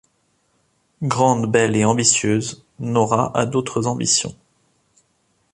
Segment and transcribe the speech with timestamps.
[1.03, 4.35] Grande, belle et ambitieuse, Nora a d’autres ambitions.